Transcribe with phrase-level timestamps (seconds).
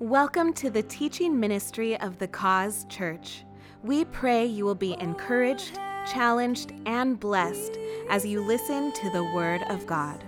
[0.00, 3.44] Welcome to the teaching ministry of the Cause Church.
[3.84, 7.78] We pray you will be encouraged, challenged, and blessed
[8.10, 10.24] as you listen to the Word of God.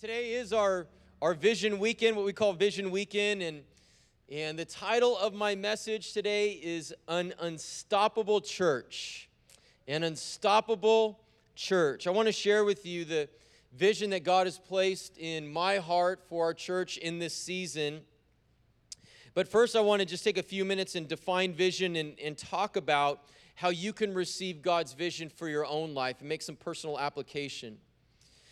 [0.00, 0.88] Today is our,
[1.22, 3.62] our Vision Weekend, what we call Vision Weekend, and,
[4.28, 9.28] and the title of my message today is An Unstoppable Church.
[9.86, 11.20] An Unstoppable
[11.54, 12.08] Church.
[12.08, 13.28] I want to share with you the
[13.72, 18.00] vision that God has placed in my heart for our church in this season.
[19.34, 22.36] But first, I want to just take a few minutes and define vision and, and
[22.36, 23.22] talk about
[23.54, 27.78] how you can receive God's vision for your own life and make some personal application.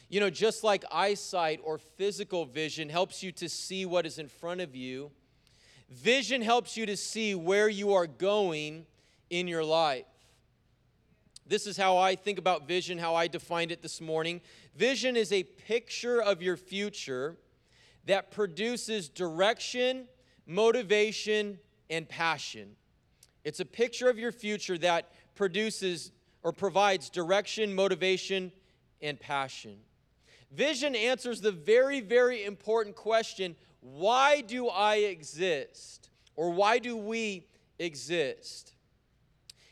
[0.09, 4.29] You know, just like eyesight or physical vision helps you to see what is in
[4.29, 5.11] front of you,
[5.91, 8.87] vision helps you to see where you are going
[9.31, 10.07] in your life.
[11.49, 14.41] This is how I think about vision, how I defined it this morning.
[14.77, 17.37] Vision is a picture of your future
[18.05, 20.07] that produces direction,
[20.47, 21.59] motivation,
[21.89, 22.77] and passion.
[23.43, 28.53] It's a picture of your future that produces or provides direction, motivation,
[29.01, 29.79] and passion.
[30.53, 36.11] Vision answers the very, very important question why do I exist?
[36.35, 37.47] Or why do we
[37.79, 38.75] exist?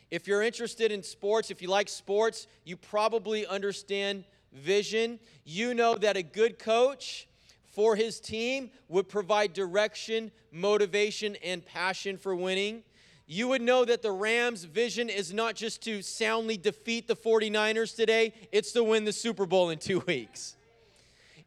[0.09, 5.19] If you're interested in sports, if you like sports, you probably understand vision.
[5.43, 7.27] You know that a good coach
[7.75, 12.83] for his team would provide direction, motivation, and passion for winning.
[13.27, 17.95] You would know that the Rams' vision is not just to soundly defeat the 49ers
[17.95, 20.55] today, it's to win the Super Bowl in two weeks.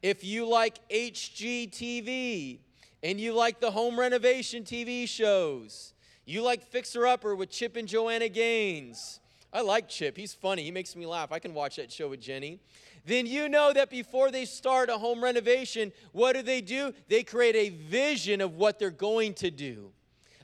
[0.03, 2.59] If you like HGTV
[3.03, 7.89] and you like the home renovation TV shows, you like Fixer Upper with Chip and
[7.89, 9.21] Joanna Gaines.
[9.53, 10.17] I like Chip.
[10.17, 10.63] He's funny.
[10.63, 11.33] He makes me laugh.
[11.33, 12.61] I can watch that show with Jenny.
[13.09, 16.93] Then you know that before they start a home renovation, what do they do?
[17.09, 19.93] They create a vision of what they're going to do,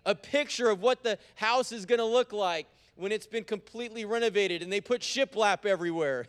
[0.07, 4.07] a picture of what the house is going to look like when it's been completely
[4.07, 6.25] renovated, and they put shiplap everywhere.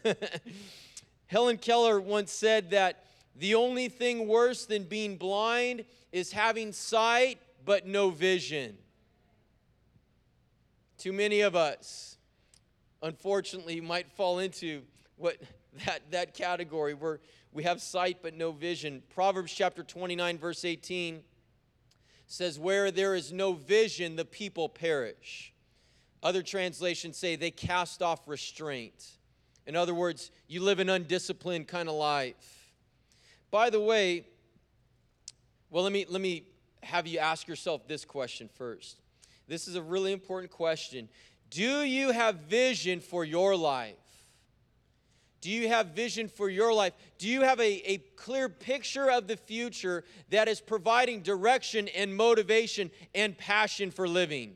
[1.28, 3.06] Helen Keller once said that
[3.38, 8.76] the only thing worse than being blind is having sight but no vision.
[10.98, 12.18] Too many of us,
[13.02, 14.82] unfortunately, might fall into
[15.16, 15.38] what
[15.86, 17.20] that, that category where
[17.52, 19.02] we have sight but no vision.
[19.14, 21.22] Proverbs chapter 29, verse 18
[22.28, 25.54] says, Where there is no vision, the people perish.
[26.22, 29.12] Other translations say they cast off restraint.
[29.68, 32.74] In other words, you live an undisciplined kind of life.
[33.52, 34.28] By the way,
[35.70, 36.44] well, let me, let me
[36.84, 39.02] have you ask yourself this question first.
[39.48, 41.10] This is a really important question.
[41.50, 43.96] Do you have vision for your life?
[45.46, 46.94] Do you have vision for your life?
[47.20, 52.18] Do you have a, a clear picture of the future that is providing direction and
[52.18, 54.56] motivation and passion for living?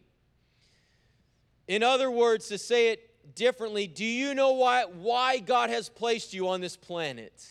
[1.68, 6.34] In other words, to say it differently, do you know why, why God has placed
[6.34, 7.48] you on this planet?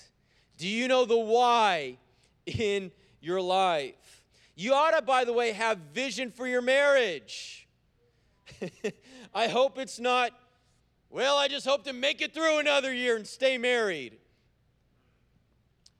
[0.57, 1.99] Do you know the why
[2.45, 4.25] in your life?
[4.57, 7.69] You ought to, by the way, have vision for your marriage.
[9.33, 10.33] I hope it's not,
[11.11, 14.19] well, I just hope to make it through another year and stay married.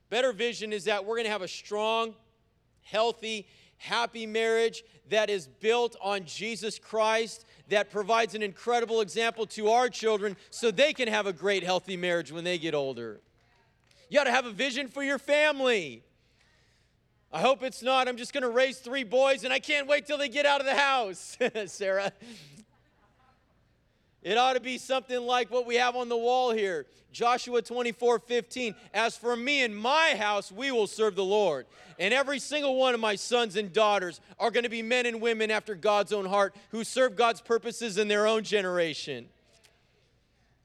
[0.09, 2.15] Better vision is that we're going to have a strong,
[2.81, 9.69] healthy, happy marriage that is built on Jesus Christ, that provides an incredible example to
[9.69, 13.21] our children so they can have a great, healthy marriage when they get older.
[14.09, 16.03] You ought to have a vision for your family.
[17.31, 18.07] I hope it's not.
[18.07, 20.59] I'm just going to raise three boys and I can't wait till they get out
[20.59, 21.37] of the house,
[21.67, 22.11] Sarah.
[24.21, 28.19] It ought to be something like what we have on the wall here Joshua 24
[28.19, 28.75] 15.
[28.93, 31.65] As for me and my house, we will serve the Lord.
[31.97, 35.19] And every single one of my sons and daughters are going to be men and
[35.19, 39.27] women after God's own heart who serve God's purposes in their own generation.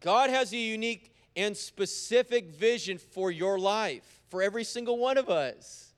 [0.00, 5.28] God has a unique and specific vision for your life, for every single one of
[5.28, 5.92] us.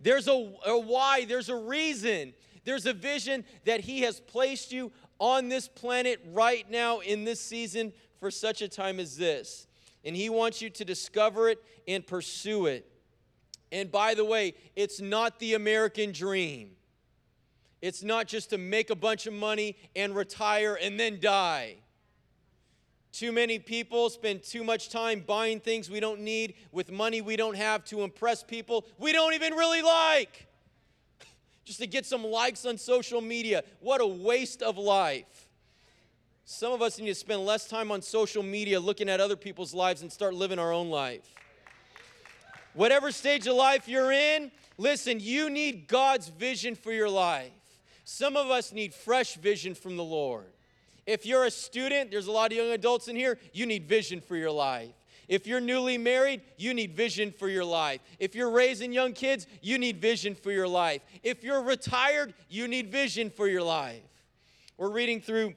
[0.00, 2.34] There's a, a why, there's a reason.
[2.68, 7.40] There's a vision that He has placed you on this planet right now in this
[7.40, 9.66] season for such a time as this.
[10.04, 12.86] And He wants you to discover it and pursue it.
[13.72, 16.72] And by the way, it's not the American dream.
[17.80, 21.76] It's not just to make a bunch of money and retire and then die.
[23.12, 27.36] Too many people spend too much time buying things we don't need with money we
[27.36, 30.47] don't have to impress people we don't even really like.
[31.68, 33.62] Just to get some likes on social media.
[33.80, 35.50] What a waste of life.
[36.46, 39.74] Some of us need to spend less time on social media looking at other people's
[39.74, 41.34] lives and start living our own life.
[42.72, 47.52] Whatever stage of life you're in, listen, you need God's vision for your life.
[48.02, 50.46] Some of us need fresh vision from the Lord.
[51.04, 54.22] If you're a student, there's a lot of young adults in here, you need vision
[54.22, 54.94] for your life.
[55.28, 58.00] If you're newly married, you need vision for your life.
[58.18, 61.02] If you're raising young kids, you need vision for your life.
[61.22, 64.02] If you're retired, you need vision for your life.
[64.78, 65.54] We're reading through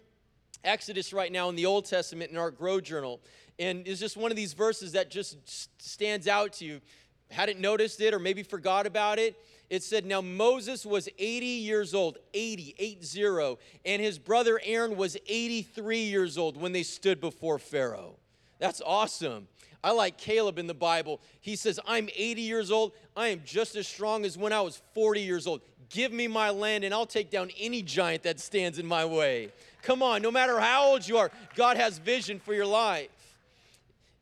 [0.64, 3.22] Exodus right now in the Old Testament in our Grow Journal.
[3.60, 6.82] And it's just one of these verses that just stands out to you.
[7.30, 9.38] Hadn't noticed it or maybe forgot about it.
[9.70, 15.16] It said, Now Moses was 80 years old, 80, 80, and his brother Aaron was
[15.28, 18.18] 83 years old when they stood before Pharaoh.
[18.60, 19.48] That's awesome.
[19.84, 21.20] I like Caleb in the Bible.
[21.40, 22.92] He says, I'm 80 years old.
[23.16, 25.62] I am just as strong as when I was 40 years old.
[25.90, 29.52] Give me my land and I'll take down any giant that stands in my way.
[29.82, 33.10] Come on, no matter how old you are, God has vision for your life.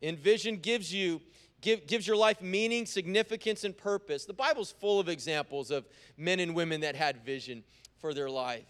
[0.02, 1.22] And vision gives you
[1.62, 4.26] give, gives your life meaning, significance, and purpose.
[4.26, 5.86] The Bible's full of examples of
[6.18, 7.64] men and women that had vision
[8.00, 8.66] for their life.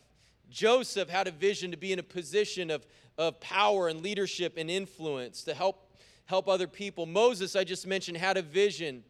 [0.49, 2.85] Joseph had a vision to be in a position of,
[3.17, 5.88] of power and leadership and influence to help
[6.29, 7.07] help other people.
[7.07, 9.03] Moses, I just mentioned, had a vision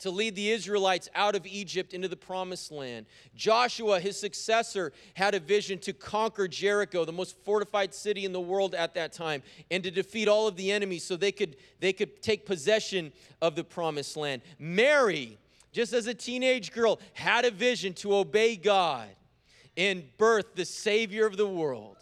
[0.00, 3.06] to lead the Israelites out of Egypt into the promised land.
[3.34, 8.40] Joshua, his successor, had a vision to conquer Jericho, the most fortified city in the
[8.40, 11.94] world at that time, and to defeat all of the enemies so they could, they
[11.94, 14.42] could take possession of the promised land.
[14.58, 15.38] Mary,
[15.72, 19.08] just as a teenage girl, had a vision to obey God
[19.74, 21.95] and birth the Savior of the world.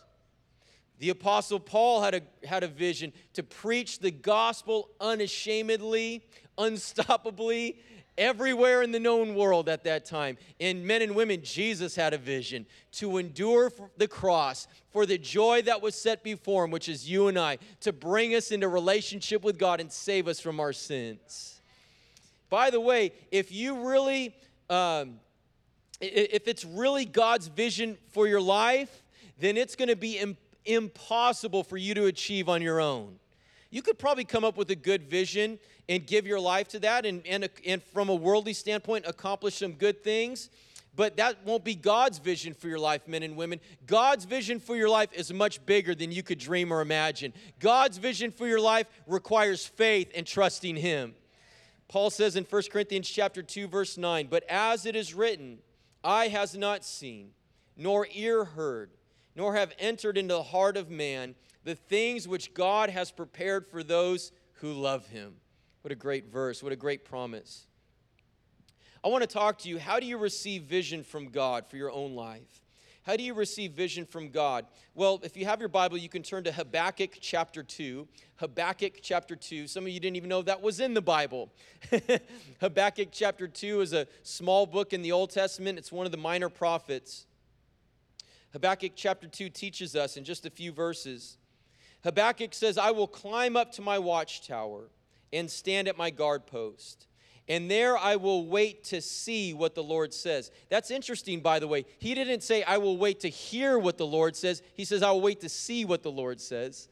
[0.98, 6.22] The Apostle Paul had a, had a vision to preach the gospel unashamedly,
[6.56, 7.76] unstoppably,
[8.16, 10.36] everywhere in the known world at that time.
[10.60, 15.62] And men and women, Jesus had a vision to endure the cross for the joy
[15.62, 19.42] that was set before him, which is you and I, to bring us into relationship
[19.42, 21.60] with God and save us from our sins.
[22.50, 24.34] By the way, if you really,
[24.70, 25.18] um,
[26.00, 29.02] if it's really God's vision for your life,
[29.40, 33.18] then it's going to be important impossible for you to achieve on your own.
[33.70, 35.58] You could probably come up with a good vision
[35.88, 39.72] and give your life to that and, and, and from a worldly standpoint accomplish some
[39.72, 40.48] good things
[40.96, 43.60] but that won't be God's vision for your life, men and women.
[43.86, 47.32] God's vision for your life is much bigger than you could dream or imagine.
[47.58, 51.14] God's vision for your life requires faith and trusting Him.
[51.88, 55.58] Paul says in 1 Corinthians chapter 2, verse 9, But as it is written,
[56.02, 57.30] eye has not seen,
[57.76, 58.90] nor ear heard,
[59.36, 61.34] nor have entered into the heart of man
[61.64, 65.34] the things which God has prepared for those who love him.
[65.82, 67.66] What a great verse, what a great promise.
[69.02, 71.90] I want to talk to you how do you receive vision from God for your
[71.90, 72.62] own life?
[73.02, 74.64] How do you receive vision from God?
[74.94, 78.08] Well, if you have your Bible, you can turn to Habakkuk chapter 2.
[78.36, 79.66] Habakkuk chapter 2.
[79.66, 81.52] Some of you didn't even know that was in the Bible.
[82.60, 86.18] Habakkuk chapter 2 is a small book in the Old Testament, it's one of the
[86.18, 87.26] minor prophets.
[88.54, 91.36] Habakkuk chapter 2 teaches us in just a few verses.
[92.04, 94.90] Habakkuk says, I will climb up to my watchtower
[95.32, 97.08] and stand at my guard post.
[97.48, 100.50] And there I will wait to see what the Lord says.
[100.70, 101.84] That's interesting, by the way.
[101.98, 104.62] He didn't say, I will wait to hear what the Lord says.
[104.74, 106.88] He says, I will wait to see what the Lord says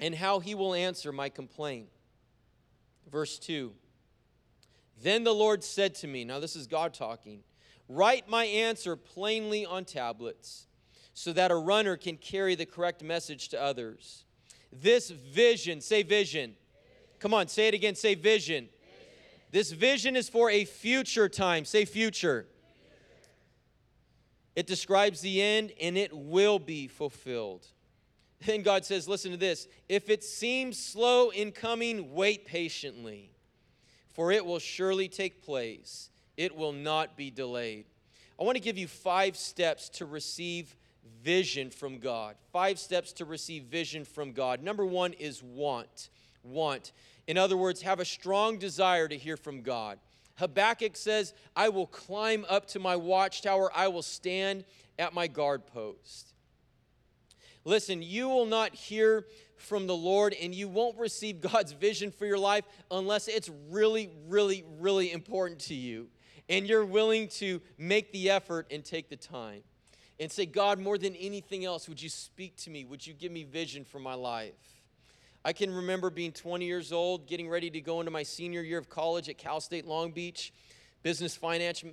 [0.00, 1.88] and how he will answer my complaint.
[3.10, 3.72] Verse 2
[5.00, 7.44] Then the Lord said to me, now this is God talking,
[7.88, 10.66] Write my answer plainly on tablets
[11.14, 14.24] so that a runner can carry the correct message to others.
[14.72, 16.54] This vision, say vision.
[17.18, 18.68] Come on, say it again, say vision.
[18.68, 18.68] vision.
[19.50, 22.46] This vision is for a future time, say future.
[24.54, 27.66] It describes the end and it will be fulfilled.
[28.44, 33.32] Then God says, listen to this if it seems slow in coming, wait patiently,
[34.12, 37.84] for it will surely take place it will not be delayed.
[38.40, 40.74] I want to give you five steps to receive
[41.22, 42.36] vision from God.
[42.52, 44.62] Five steps to receive vision from God.
[44.62, 46.10] Number one is want.
[46.44, 46.92] Want.
[47.26, 49.98] In other words, have a strong desire to hear from God.
[50.36, 54.64] Habakkuk says, I will climb up to my watchtower, I will stand
[54.96, 56.32] at my guard post.
[57.64, 59.26] Listen, you will not hear
[59.56, 64.10] from the Lord and you won't receive God's vision for your life unless it's really,
[64.28, 66.08] really, really important to you
[66.48, 69.62] and you're willing to make the effort and take the time
[70.20, 72.84] and say, God, more than anything else, would you speak to me?
[72.84, 74.54] Would you give me vision for my life?
[75.44, 78.78] I can remember being 20 years old, getting ready to go into my senior year
[78.78, 80.52] of college at Cal State Long Beach,
[81.02, 81.84] business finance,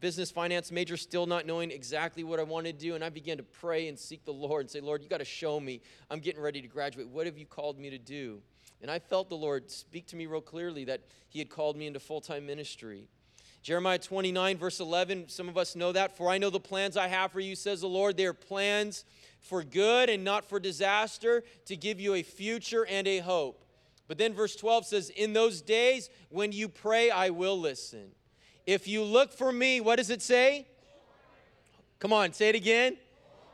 [0.00, 2.94] business finance major, still not knowing exactly what I wanted to do.
[2.94, 5.24] And I began to pray and seek the Lord and say, Lord, you got to
[5.26, 5.82] show me.
[6.10, 7.08] I'm getting ready to graduate.
[7.08, 8.40] What have you called me to do?
[8.80, 11.86] And I felt the Lord speak to me real clearly that He had called me
[11.86, 13.08] into full time ministry.
[13.62, 16.16] Jeremiah 29, verse 11, some of us know that.
[16.16, 18.16] For I know the plans I have for you, says the Lord.
[18.16, 19.04] They are plans
[19.40, 23.64] for good and not for disaster, to give you a future and a hope.
[24.08, 28.10] But then verse 12 says, In those days when you pray, I will listen.
[28.66, 30.66] If you look for me, what does it say?
[31.98, 32.96] Come on, say it again.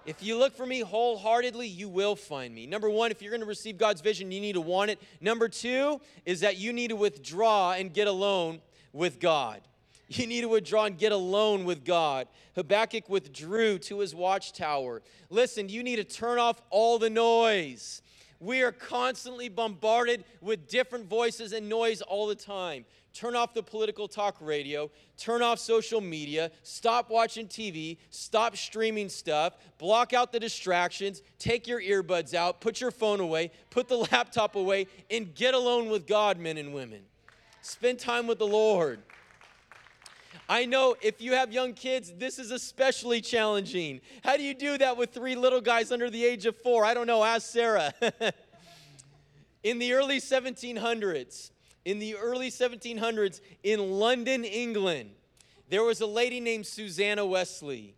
[0.07, 2.67] If you look for me wholeheartedly, you will find me.
[2.67, 5.03] Number one, if you're going to receive God's vision, you need to want it.
[5.21, 8.61] Number two is that you need to withdraw and get alone
[8.93, 9.61] with God.
[10.09, 12.29] You need to withdraw and get alone with God.
[12.55, 15.03] Habakkuk withdrew to his watchtower.
[15.31, 18.03] Listen, you need to turn off all the noise.
[18.39, 22.85] We are constantly bombarded with different voices and noise all the time.
[23.15, 29.09] Turn off the political talk radio, turn off social media, stop watching TV, stop streaming
[29.09, 33.97] stuff, block out the distractions, take your earbuds out, put your phone away, put the
[34.13, 37.01] laptop away, and get alone with God, men and women.
[37.63, 39.01] Spend time with the Lord.
[40.49, 44.01] I know if you have young kids, this is especially challenging.
[44.23, 46.85] How do you do that with three little guys under the age of four?
[46.85, 47.25] I don't know.
[47.25, 47.93] Ask Sarah.
[49.65, 51.51] in the early 1700s,
[51.85, 55.11] in the early 1700s, in London, England,
[55.69, 57.97] there was a lady named Susanna Wesley.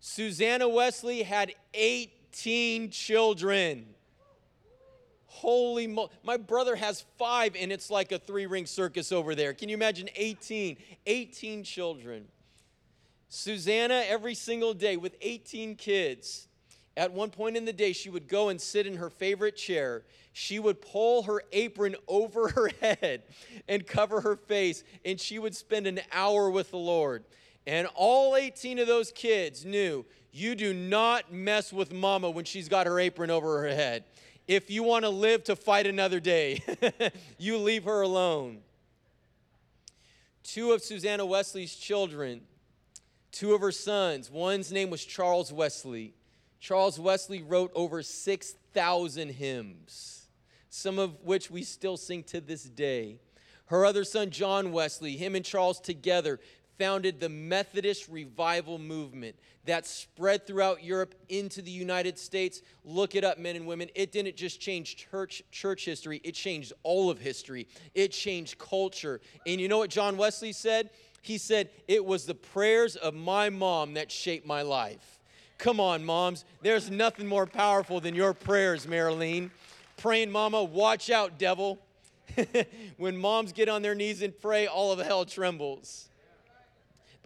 [0.00, 3.86] Susanna Wesley had 18 children.
[5.28, 6.10] Holy mo!
[6.24, 9.52] My brother has five, and it's like a three ring circus over there.
[9.52, 10.76] Can you imagine 18?
[11.06, 12.24] 18 children.
[13.28, 16.48] Susanna, every single day with 18 kids,
[16.96, 20.02] at one point in the day, she would go and sit in her favorite chair.
[20.32, 23.22] She would pull her apron over her head
[23.68, 27.24] and cover her face, and she would spend an hour with the Lord.
[27.66, 32.68] And all 18 of those kids knew you do not mess with mama when she's
[32.68, 34.04] got her apron over her head
[34.48, 36.62] if you want to live to fight another day,
[37.38, 38.60] you leave her alone.
[40.42, 42.40] Two of Susanna Wesley's children,
[43.30, 46.14] two of her sons, one's name was Charles Wesley.
[46.58, 50.28] Charles Wesley wrote over 6,000 hymns,
[50.70, 53.20] some of which we still sing to this day.
[53.66, 56.40] Her other son, John Wesley, him and Charles together
[56.78, 62.62] founded the Methodist revival movement that spread throughout Europe into the United States.
[62.84, 63.88] Look it up, men and women.
[63.94, 67.66] It didn't just change church, church history, it changed all of history.
[67.94, 69.20] It changed culture.
[69.46, 70.90] And you know what John Wesley said?
[71.20, 75.18] He said, It was the prayers of my mom that shaped my life.
[75.58, 76.44] Come on, moms.
[76.62, 79.50] There's nothing more powerful than your prayers, Marilyn.
[79.96, 81.80] Praying, mama, watch out, devil.
[82.96, 86.07] when moms get on their knees and pray, all of hell trembles.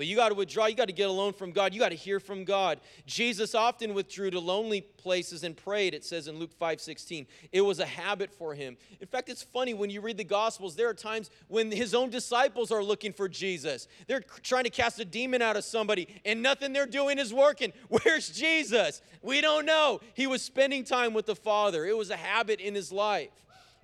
[0.02, 0.66] But you got to withdraw.
[0.66, 1.72] You got to get alone from God.
[1.72, 2.80] You got to hear from God.
[3.06, 7.24] Jesus often withdrew to lonely places and prayed, it says in Luke 5 16.
[7.52, 8.76] It was a habit for him.
[9.00, 12.10] In fact, it's funny when you read the Gospels, there are times when his own
[12.10, 13.86] disciples are looking for Jesus.
[14.08, 17.72] They're trying to cast a demon out of somebody, and nothing they're doing is working.
[17.88, 19.02] Where's Jesus?
[19.22, 20.00] We don't know.
[20.14, 23.30] He was spending time with the Father, it was a habit in his life.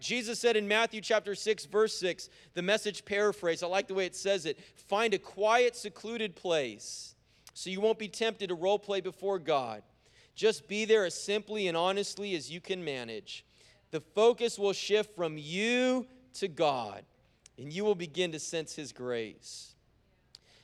[0.00, 4.06] Jesus said in Matthew chapter 6, verse 6, the message paraphrase, I like the way
[4.06, 7.14] it says it find a quiet, secluded place
[7.54, 9.82] so you won't be tempted to role play before God.
[10.36, 13.44] Just be there as simply and honestly as you can manage.
[13.90, 17.02] The focus will shift from you to God,
[17.58, 19.74] and you will begin to sense His grace.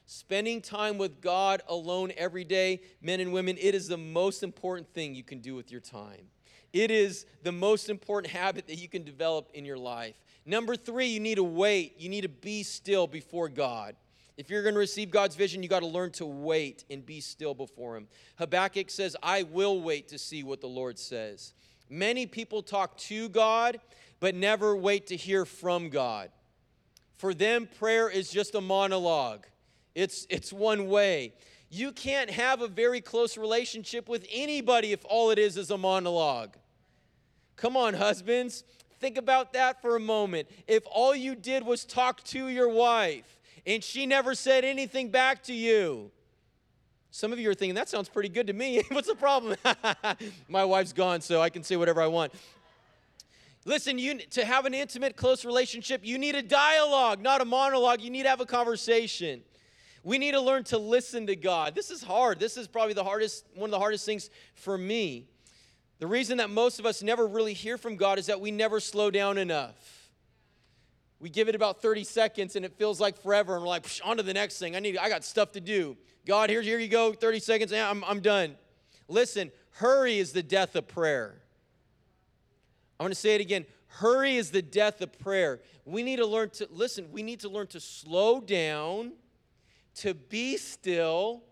[0.06, 4.92] Spending time with God alone every day, men and women, it is the most important
[4.94, 6.28] thing you can do with your time.
[6.74, 10.16] It is the most important habit that you can develop in your life.
[10.44, 11.94] Number three, you need to wait.
[11.98, 13.94] You need to be still before God.
[14.36, 17.20] If you're going to receive God's vision, you got to learn to wait and be
[17.20, 18.08] still before Him.
[18.38, 21.54] Habakkuk says, I will wait to see what the Lord says.
[21.88, 23.78] Many people talk to God,
[24.18, 26.30] but never wait to hear from God.
[27.18, 29.46] For them, prayer is just a monologue,
[29.94, 31.34] it's, it's one way.
[31.70, 35.78] You can't have a very close relationship with anybody if all it is is a
[35.78, 36.56] monologue.
[37.56, 38.64] Come on, husbands.
[39.00, 40.48] Think about that for a moment.
[40.66, 45.42] If all you did was talk to your wife and she never said anything back
[45.44, 46.10] to you,
[47.10, 48.82] some of you are thinking, that sounds pretty good to me.
[48.90, 49.56] What's the problem?
[50.48, 52.32] My wife's gone, so I can say whatever I want.
[53.64, 58.00] Listen, you, to have an intimate, close relationship, you need a dialogue, not a monologue.
[58.00, 59.42] You need to have a conversation.
[60.02, 61.74] We need to learn to listen to God.
[61.74, 62.38] This is hard.
[62.38, 65.28] This is probably the hardest, one of the hardest things for me.
[66.04, 68.78] The reason that most of us never really hear from God is that we never
[68.78, 70.10] slow down enough.
[71.18, 74.18] We give it about 30 seconds and it feels like forever, and we're like, on
[74.18, 74.76] to the next thing.
[74.76, 75.96] I need, I got stuff to do.
[76.26, 78.56] God, here, here you go, 30 seconds, yeah, I'm, I'm done.
[79.08, 81.40] Listen, hurry is the death of prayer.
[83.00, 83.64] I'm to say it again.
[83.86, 85.62] Hurry is the death of prayer.
[85.86, 89.12] We need to learn to, listen, we need to learn to slow down,
[90.00, 91.44] to be still,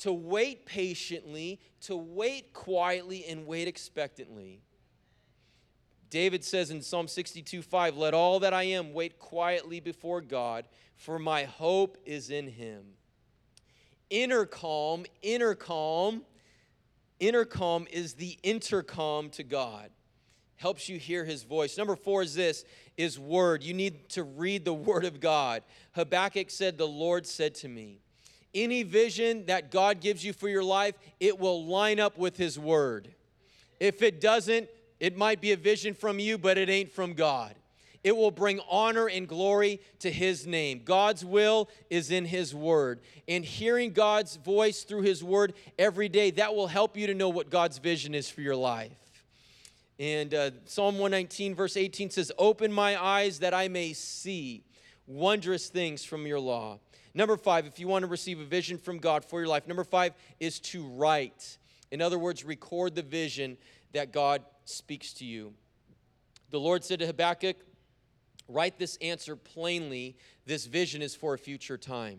[0.00, 4.62] to wait patiently, to wait quietly, and wait expectantly.
[6.08, 10.66] David says in Psalm 62 5, Let all that I am wait quietly before God,
[10.96, 12.84] for my hope is in him.
[14.08, 16.22] Inner calm, inner calm,
[17.20, 19.90] inner calm is the intercom to God.
[20.56, 21.78] Helps you hear his voice.
[21.78, 22.64] Number four is this
[22.96, 23.62] is word.
[23.62, 25.62] You need to read the word of God.
[25.92, 28.00] Habakkuk said, The Lord said to me,
[28.54, 32.58] any vision that God gives you for your life, it will line up with his
[32.58, 33.08] word.
[33.78, 37.54] If it doesn't, it might be a vision from you, but it ain't from God.
[38.02, 40.82] It will bring honor and glory to His name.
[40.84, 43.00] God's will is in His Word.
[43.28, 47.28] And hearing God's voice through His Word every day, that will help you to know
[47.28, 48.92] what God's vision is for your life.
[49.98, 54.64] And uh, Psalm 119, verse 18 says, Open my eyes that I may see
[55.06, 56.78] wondrous things from your law.
[57.14, 59.84] Number five, if you want to receive a vision from God for your life, number
[59.84, 61.58] five is to write.
[61.90, 63.56] In other words, record the vision
[63.92, 65.52] that God speaks to you.
[66.50, 67.56] The Lord said to Habakkuk,
[68.50, 70.16] Write this answer plainly.
[70.44, 72.18] This vision is for a future time.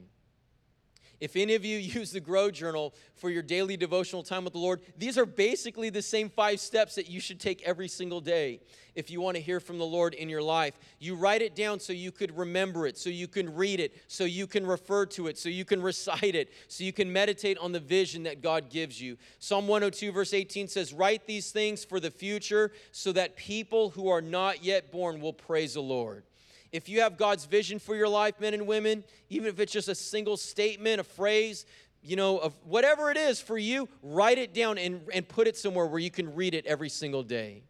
[1.21, 4.59] If any of you use the Grow Journal for your daily devotional time with the
[4.59, 8.59] Lord, these are basically the same five steps that you should take every single day
[8.95, 10.77] if you want to hear from the Lord in your life.
[10.99, 14.25] You write it down so you could remember it, so you can read it, so
[14.25, 17.71] you can refer to it, so you can recite it, so you can meditate on
[17.71, 19.17] the vision that God gives you.
[19.39, 24.09] Psalm 102, verse 18 says, Write these things for the future so that people who
[24.09, 26.23] are not yet born will praise the Lord.
[26.71, 29.89] If you have God's vision for your life, men and women, even if it's just
[29.89, 31.65] a single statement, a phrase,
[32.01, 35.57] you know, of whatever it is for you, write it down and, and put it
[35.57, 37.63] somewhere where you can read it every single day.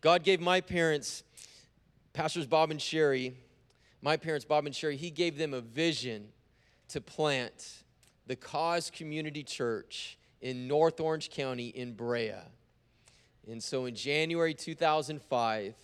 [0.00, 1.22] God gave my parents,
[2.12, 3.34] Pastors Bob and Sherry,
[4.02, 6.28] my parents, Bob and Sherry, he gave them a vision
[6.88, 7.84] to plant
[8.26, 12.34] the Cause Community Church in North Orange County in Brea.
[13.48, 15.74] And so in January 2005,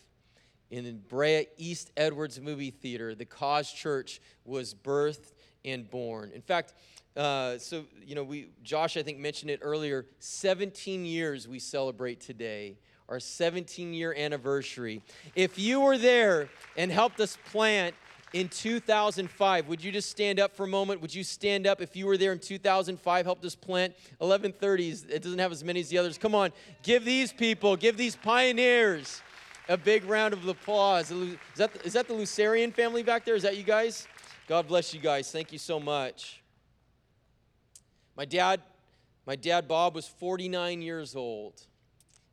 [0.70, 5.32] in the Brea East Edwards Movie Theater, the Cause Church was birthed
[5.64, 6.30] and born.
[6.34, 6.74] In fact,
[7.16, 10.06] uh, so you know, we Josh I think mentioned it earlier.
[10.20, 12.76] 17 years we celebrate today,
[13.08, 15.02] our 17 year anniversary.
[15.34, 17.94] If you were there and helped us plant
[18.32, 19.66] in 2005.
[19.66, 21.00] Would you just stand up for a moment?
[21.00, 25.10] Would you stand up if you were there in 2005, helped us plant 1130s?
[25.10, 26.16] It doesn't have as many as the others.
[26.16, 26.52] Come on,
[26.84, 29.20] give these people, give these pioneers
[29.70, 31.12] a big round of applause.
[31.12, 33.36] Is that, is that the Lucerian family back there?
[33.36, 34.08] Is that you guys?
[34.48, 35.30] God bless you guys.
[35.30, 36.42] Thank you so much.
[38.16, 38.60] My dad,
[39.26, 41.62] my dad Bob was 49 years old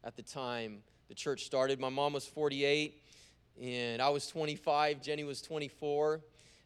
[0.03, 1.79] at the time the church started.
[1.79, 3.03] My mom was 48
[3.61, 6.21] and I was 25, Jenny was 24.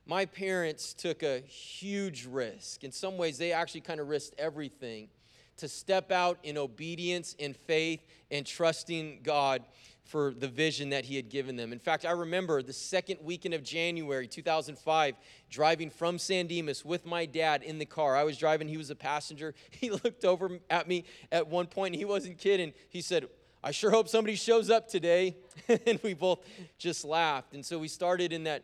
[0.05, 2.85] My parents took a huge risk.
[2.85, 5.09] In some ways, they actually kind of risked everything
[5.57, 7.99] to step out in obedience and faith
[8.31, 9.63] and trusting God
[10.03, 11.71] for the vision that he had given them.
[11.71, 15.15] In fact, I remember the second weekend of January 2005,
[15.49, 18.15] driving from San Dimas with my dad in the car.
[18.15, 19.53] I was driving, he was a passenger.
[19.71, 22.73] He looked over at me at one point, and he wasn't kidding.
[22.89, 23.27] He said,
[23.63, 25.37] I sure hope somebody shows up today.
[25.87, 26.39] and we both
[26.77, 27.53] just laughed.
[27.53, 28.63] And so we started in that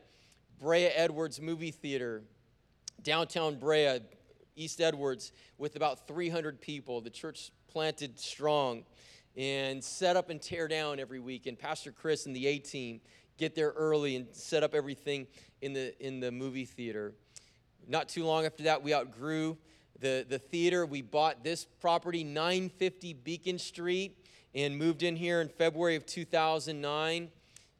[0.60, 2.24] Brea Edwards movie theater,
[3.04, 4.00] downtown Brea,
[4.56, 7.00] East Edwards, with about 300 people.
[7.02, 8.84] The church planted strong
[9.38, 11.46] and set up and tear down every week.
[11.46, 13.00] And Pastor Chris and the A team
[13.38, 15.28] get there early and set up everything
[15.62, 17.14] in the in the movie theater.
[17.88, 19.58] Not too long after that, we outgrew
[20.00, 20.86] the, the theater.
[20.86, 24.18] We bought this property, 950 Beacon Street,
[24.54, 27.30] and moved in here in February of 2009.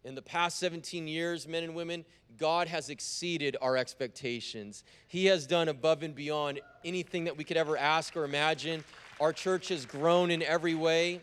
[0.06, 2.06] In the past 17 years, men and women,
[2.38, 4.84] God has exceeded our expectations.
[5.08, 8.86] He has done above and beyond anything that we could ever ask or imagine.
[9.20, 11.20] Our church has grown in every way.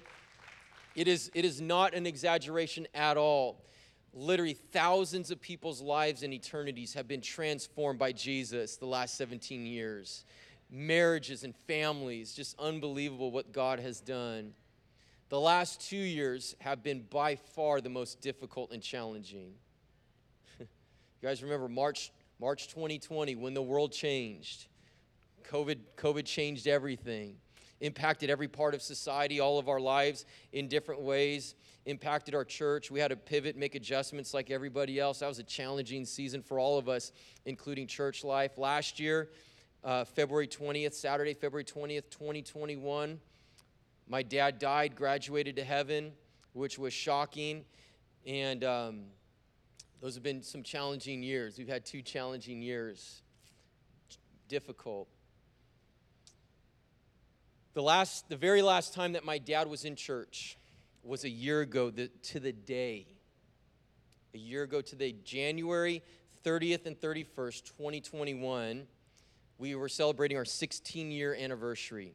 [0.95, 3.65] It is, it is not an exaggeration at all.
[4.13, 9.67] Literally, thousands of people's lives and eternities have been transformed by Jesus the last 17
[9.67, 10.25] years.
[10.71, 14.53] Marriages and families, just unbelievable what God has done.
[15.31, 19.55] The last two years have been by far the most difficult and challenging.
[20.61, 20.67] you
[21.21, 24.67] guys remember March, March 2020 when the world changed?
[25.43, 27.37] COVID, COVID changed everything
[27.85, 32.91] impacted every part of society, all of our lives in different ways, impacted our church.
[32.91, 35.19] We had to pivot, make adjustments like everybody else.
[35.19, 37.13] That was a challenging season for all of us,
[37.45, 38.57] including church life.
[38.57, 39.29] Last year,
[39.85, 43.21] uh, February 20th, Saturday, February 20th, 2021,
[44.09, 46.13] my dad died, graduated to heaven.
[46.55, 47.65] which was shocking.
[48.25, 49.01] And um,
[50.01, 51.59] those have been some challenging years.
[51.59, 53.23] We've had two challenging years,
[54.49, 55.09] difficult.
[57.75, 60.57] The last, the very last time that my dad was in church
[61.03, 63.09] was a year ago to the day.
[64.33, 66.01] A year ago to the January
[66.45, 68.87] 30th and 31st, 2021,
[69.59, 72.15] we were celebrating our 16 year anniversary.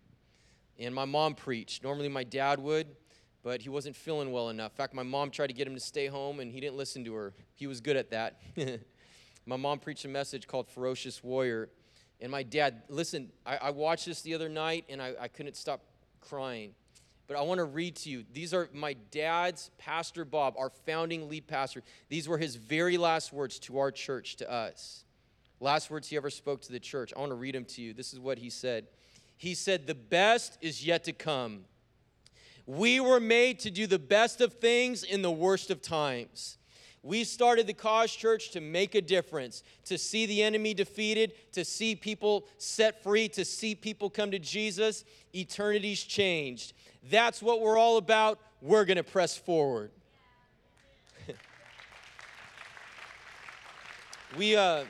[0.78, 1.84] And my mom preached.
[1.84, 2.88] Normally my dad would,
[3.44, 4.72] but he wasn't feeling well enough.
[4.72, 7.04] In fact, my mom tried to get him to stay home and he didn't listen
[7.04, 7.34] to her.
[7.56, 8.40] He was good at that.
[9.46, 11.70] my mom preached a message called Ferocious Warrior.
[12.22, 15.56] And my dad, listen, I, I watched this the other night and I, I couldn't
[15.56, 15.82] stop
[16.22, 16.74] crying.
[17.28, 18.26] But I want to read to you.
[18.34, 21.84] These are my dad's, Pastor Bob, our founding lead pastor.
[22.10, 25.06] These were his very last words to our church, to us.
[25.60, 27.14] Last words he ever spoke to the church.
[27.16, 27.94] I want to read them to you.
[27.94, 28.88] This is what he said.
[29.38, 31.66] He said, The best is yet to come.
[32.66, 36.59] We were made to do the best of things in the worst of times.
[37.02, 41.64] We started the Cause Church to make a difference, to see the enemy defeated, to
[41.64, 45.06] see people set free, to see people come to Jesus.
[45.34, 46.74] Eternity's changed.
[47.10, 48.40] That's what we're all about.
[48.62, 49.92] We're going to press forward.
[54.38, 54.84] we, uh,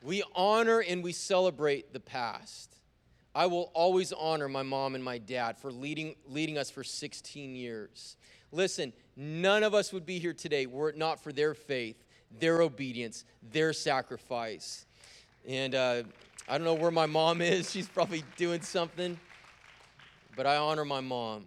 [0.00, 2.76] we honor and we celebrate the past.
[3.34, 7.56] I will always honor my mom and my dad for leading, leading us for 16
[7.56, 8.16] years.
[8.52, 12.02] Listen, none of us would be here today were it not for their faith,
[12.38, 14.86] their obedience, their sacrifice.
[15.46, 16.02] And uh,
[16.48, 17.70] I don't know where my mom is.
[17.72, 19.18] She's probably doing something.
[20.36, 21.46] But I honor my mom.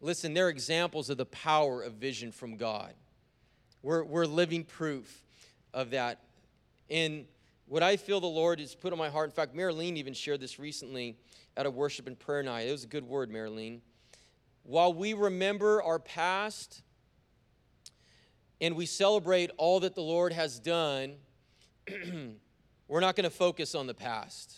[0.00, 2.94] Listen, they're examples of the power of vision from God.
[3.82, 5.22] We're, we're living proof
[5.72, 6.18] of that.
[6.90, 7.26] And
[7.66, 10.40] what I feel the Lord has put on my heart, in fact, Marilyn even shared
[10.40, 11.16] this recently
[11.56, 12.66] at a worship and prayer night.
[12.68, 13.80] It was a good word, Marilyn
[14.62, 16.82] while we remember our past
[18.60, 21.16] and we celebrate all that the Lord has done,
[22.88, 24.56] we're not going to focus on the past.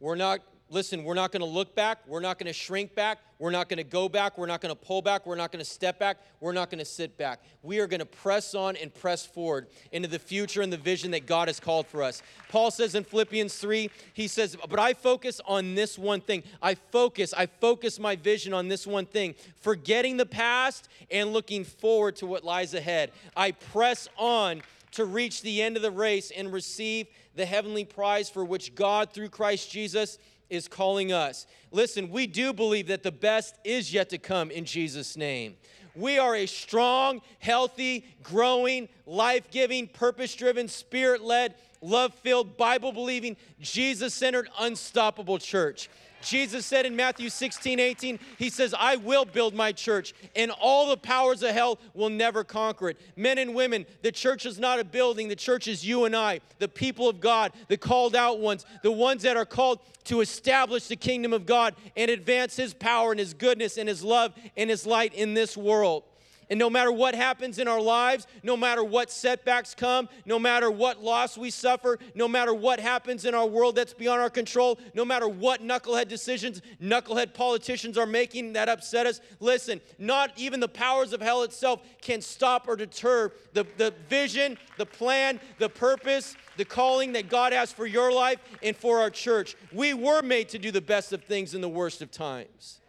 [0.00, 0.40] We're not
[0.70, 1.98] listen, we're not going to look back.
[2.06, 3.18] We're not going to shrink back.
[3.38, 4.38] We're not going to go back.
[4.38, 5.26] We're not going to pull back.
[5.26, 6.18] We're not going to step back.
[6.40, 7.40] We're not going to sit back.
[7.62, 11.10] We are going to press on and press forward into the future and the vision
[11.12, 12.22] that God has called for us.
[12.48, 16.42] Paul says in Philippians 3, he says, But I focus on this one thing.
[16.62, 21.64] I focus, I focus my vision on this one thing, forgetting the past and looking
[21.64, 23.12] forward to what lies ahead.
[23.36, 28.30] I press on to reach the end of the race and receive the heavenly prize
[28.30, 30.18] for which God, through Christ Jesus,
[30.50, 31.46] is calling us.
[31.70, 35.56] Listen, we do believe that the best is yet to come in Jesus' name.
[35.94, 42.92] We are a strong, healthy, growing, life giving, purpose driven, spirit led, love filled, Bible
[42.92, 45.88] believing, Jesus centered, unstoppable church.
[46.24, 50.88] Jesus said in Matthew 16, 18, He says, I will build my church, and all
[50.88, 53.00] the powers of hell will never conquer it.
[53.16, 56.40] Men and women, the church is not a building, the church is you and I,
[56.58, 60.86] the people of God, the called out ones, the ones that are called to establish
[60.86, 64.70] the kingdom of God and advance His power and His goodness and His love and
[64.70, 66.04] His light in this world.
[66.50, 70.70] And no matter what happens in our lives, no matter what setbacks come, no matter
[70.70, 74.78] what loss we suffer, no matter what happens in our world that's beyond our control,
[74.94, 80.60] no matter what knucklehead decisions knucklehead politicians are making that upset us, listen, not even
[80.60, 85.68] the powers of hell itself can stop or deter the, the vision, the plan, the
[85.68, 89.56] purpose, the calling that God has for your life and for our church.
[89.72, 92.80] We were made to do the best of things in the worst of times.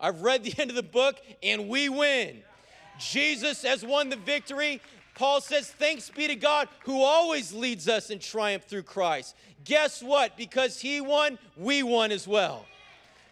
[0.00, 2.42] I've read the end of the book, and we win.
[2.98, 4.80] Jesus has won the victory.
[5.14, 9.34] Paul says, Thanks be to God who always leads us in triumph through Christ.
[9.64, 10.36] Guess what?
[10.36, 12.64] Because he won, we won as well.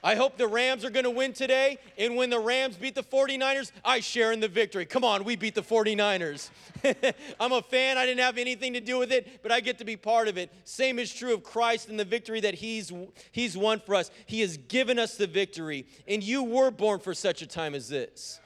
[0.06, 1.78] I hope the Rams are going to win today.
[1.98, 4.86] And when the Rams beat the 49ers, I share in the victory.
[4.86, 6.48] Come on, we beat the 49ers.
[7.40, 7.98] I'm a fan.
[7.98, 10.38] I didn't have anything to do with it, but I get to be part of
[10.38, 10.52] it.
[10.62, 12.92] Same is true of Christ and the victory that he's,
[13.32, 14.12] he's won for us.
[14.26, 15.88] He has given us the victory.
[16.06, 18.38] And you were born for such a time as this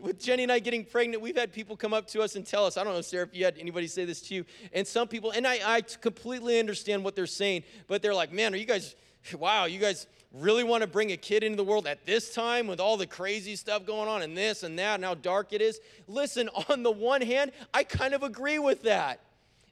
[0.00, 2.66] with Jenny and I getting pregnant, we've had people come up to us and tell
[2.66, 5.08] us, I don't know, Sarah, if you had anybody say this to you, and some
[5.08, 8.66] people, and I, I completely understand what they're saying, but they're like, man, are you
[8.66, 8.94] guys,
[9.38, 12.66] wow, you guys really want to bring a kid into the world at this time
[12.66, 15.60] with all the crazy stuff going on and this and that and how dark it
[15.60, 15.80] is?
[16.06, 19.20] Listen, on the one hand, I kind of agree with that.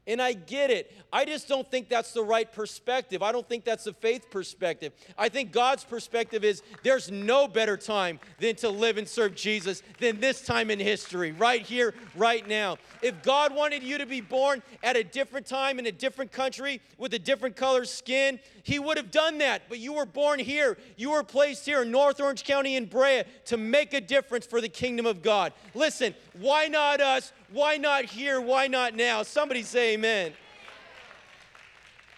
[0.07, 0.93] And I get it.
[1.11, 3.23] I just don't think that's the right perspective.
[3.23, 4.93] I don't think that's the faith perspective.
[5.17, 9.83] I think God's perspective is there's no better time than to live and serve Jesus
[10.01, 12.77] than this time in history, right here, right now.
[13.01, 16.83] If God wanted you to be born at a different time in a different country
[16.99, 19.63] with a different color skin, He would have done that.
[19.71, 20.77] But you were born here.
[20.97, 24.61] You were placed here in North Orange County in Brea to make a difference for
[24.61, 25.55] the kingdom of God.
[25.75, 27.33] Listen, why not us?
[27.55, 28.41] Why not here?
[28.41, 29.23] Why not now?
[29.23, 30.33] Somebody say amen.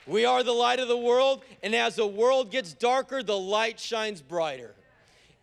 [0.06, 3.78] We are the light of the world, and as the world gets darker, the light
[3.78, 4.74] shines brighter.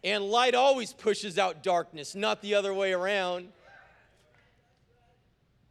[0.04, 3.50] And light always pushes out darkness, not the other way around.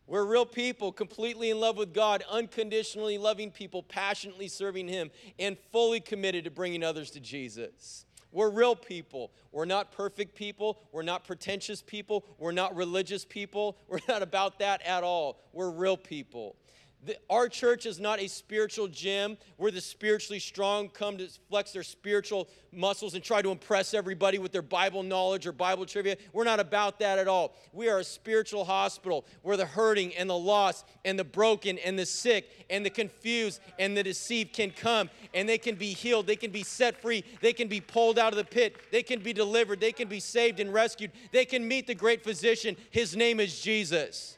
[0.07, 5.57] We're real people, completely in love with God, unconditionally loving people, passionately serving Him, and
[5.73, 8.05] fully committed to bringing others to Jesus.
[8.33, 9.31] We're real people.
[9.53, 10.81] We're not perfect people.
[10.91, 12.25] We're not pretentious people.
[12.39, 13.77] We're not religious people.
[13.89, 15.39] We're not about that at all.
[15.53, 16.57] We're real people.
[17.05, 21.73] The, our church is not a spiritual gym where the spiritually strong come to flex
[21.73, 26.17] their spiritual muscles and try to impress everybody with their Bible knowledge or Bible trivia.
[26.33, 27.57] We're not about that at all.
[27.73, 31.99] We are a spiritual hospital where the hurting and the lost and the broken and
[31.99, 36.29] the sick and the confused and the deceived can come and they can be healed.
[36.29, 37.25] They can be set free.
[37.41, 38.77] They can be pulled out of the pit.
[38.93, 39.81] They can be delivered.
[39.81, 41.11] They can be saved and rescued.
[41.33, 42.77] They can meet the great physician.
[42.93, 44.37] His name is Jesus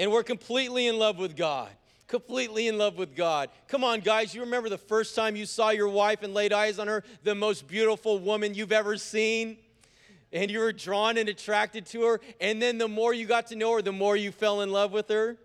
[0.00, 1.68] and we're completely in love with God.
[2.06, 3.50] Completely in love with God.
[3.68, 6.78] Come on, guys, you remember the first time you saw your wife and laid eyes
[6.78, 9.58] on her, the most beautiful woman you've ever seen?
[10.32, 13.56] And you were drawn and attracted to her, and then the more you got to
[13.56, 15.36] know her, the more you fell in love with her?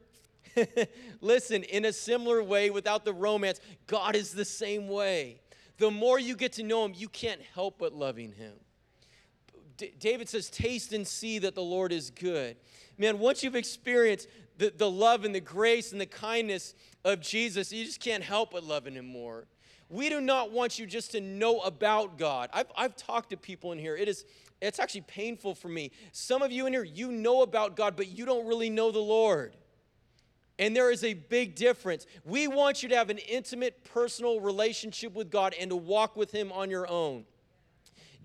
[1.21, 5.41] Listen, in a similar way, without the romance, God is the same way.
[5.79, 8.53] The more you get to know Him, you can't help but loving Him.
[9.75, 12.55] D- David says, Taste and see that the Lord is good.
[12.97, 17.71] Man, once you've experienced the, the love and the grace and the kindness of Jesus,
[17.71, 19.47] you just can't help but loving him more.
[19.89, 22.49] We do not want you just to know about God.
[22.53, 23.95] I've, I've talked to people in here.
[23.95, 24.25] It is
[24.61, 25.91] it's actually painful for me.
[26.11, 28.99] Some of you in here, you know about God, but you don't really know the
[28.99, 29.55] Lord.
[30.57, 32.07] And there is a big difference.
[32.23, 36.31] We want you to have an intimate, personal relationship with God and to walk with
[36.31, 37.25] Him on your own.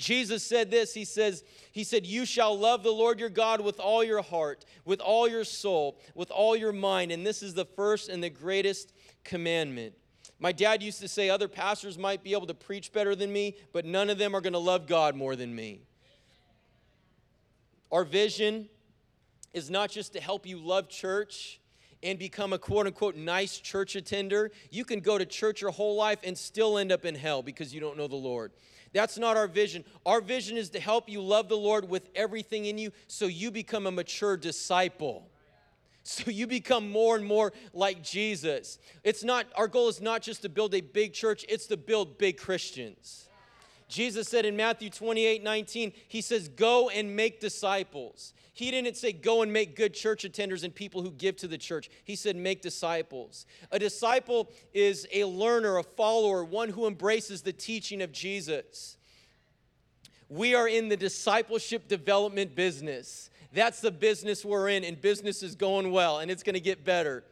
[0.00, 3.78] Jesus said this He says, He said, You shall love the Lord your God with
[3.78, 7.12] all your heart, with all your soul, with all your mind.
[7.12, 9.94] And this is the first and the greatest commandment.
[10.38, 13.56] My dad used to say other pastors might be able to preach better than me,
[13.74, 15.82] but none of them are going to love God more than me.
[17.92, 18.70] Our vision
[19.52, 21.60] is not just to help you love church
[22.02, 24.50] and become a quote unquote nice church attender.
[24.70, 27.74] You can go to church your whole life and still end up in hell because
[27.74, 28.52] you don't know the Lord.
[28.92, 29.84] That's not our vision.
[30.04, 33.50] Our vision is to help you love the Lord with everything in you so you
[33.50, 35.28] become a mature disciple.
[36.02, 38.78] So you become more and more like Jesus.
[39.04, 42.18] It's not our goal is not just to build a big church, it's to build
[42.18, 43.28] big Christians.
[43.86, 48.32] Jesus said in Matthew 28 19, He says, Go and make disciples.
[48.52, 51.58] He didn't say, Go and make good church attenders and people who give to the
[51.58, 51.88] church.
[52.04, 53.46] He said, Make disciples.
[53.70, 58.96] A disciple is a learner, a follower, one who embraces the teaching of Jesus.
[60.28, 63.30] We are in the discipleship development business.
[63.52, 66.84] That's the business we're in, and business is going well, and it's going to get
[66.84, 67.24] better.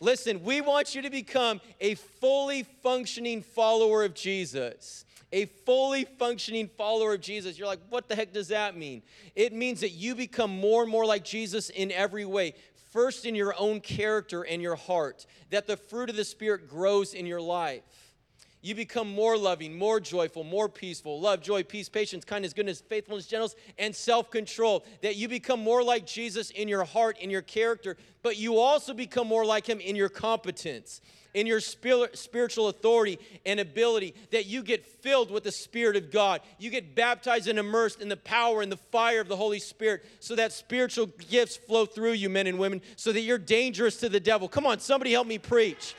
[0.00, 6.68] Listen, we want you to become a fully functioning follower of Jesus a fully functioning
[6.76, 7.58] follower of Jesus.
[7.58, 9.02] You're like, what the heck does that mean?
[9.34, 12.54] It means that you become more and more like Jesus in every way.
[12.92, 17.12] First, in your own character and your heart, that the fruit of the Spirit grows
[17.12, 17.82] in your life.
[18.62, 23.26] You become more loving, more joyful, more peaceful, love, joy, peace, patience, kindness, goodness, faithfulness,
[23.26, 24.84] gentleness, and self control.
[25.02, 28.92] That you become more like Jesus in your heart, in your character, but you also
[28.92, 31.00] become more like Him in your competence
[31.36, 36.40] in your spiritual authority and ability, that you get filled with the Spirit of God.
[36.58, 40.02] You get baptized and immersed in the power and the fire of the Holy Spirit
[40.18, 44.08] so that spiritual gifts flow through you, men and women, so that you're dangerous to
[44.08, 44.48] the devil.
[44.48, 45.94] Come on, somebody help me preach.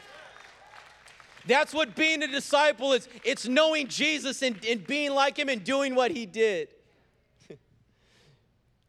[1.45, 3.08] That's what being a disciple is.
[3.23, 6.69] It's knowing Jesus and, and being like him and doing what he did.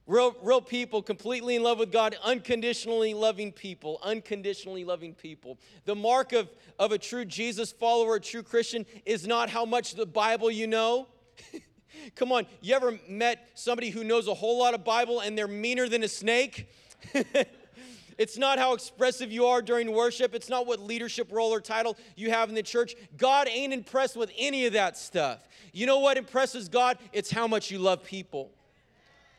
[0.08, 5.58] Real, real people, completely in love with God, unconditionally loving people, unconditionally loving people.
[5.84, 9.96] The mark of, of a true Jesus follower, a true Christian, is not how much
[9.96, 11.08] the Bible you know.
[12.16, 15.46] Come on, you ever met somebody who knows a whole lot of Bible and they're
[15.46, 16.70] meaner than a snake?
[18.16, 20.34] it's not how expressive you are during worship.
[20.34, 22.94] It's not what leadership role or title you have in the church.
[23.18, 25.46] God ain't impressed with any of that stuff.
[25.74, 26.96] You know what impresses God?
[27.12, 28.52] It's how much you love people.